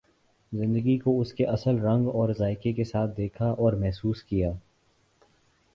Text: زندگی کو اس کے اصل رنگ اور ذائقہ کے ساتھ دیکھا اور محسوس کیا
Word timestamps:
زندگی 0.51 0.97
کو 0.97 1.19
اس 1.21 1.33
کے 1.33 1.45
اصل 1.45 1.79
رنگ 1.79 2.07
اور 2.07 2.33
ذائقہ 2.37 2.71
کے 2.75 2.83
ساتھ 2.83 3.17
دیکھا 3.17 3.45
اور 3.45 3.73
محسوس 3.73 4.23
کیا 4.23 4.51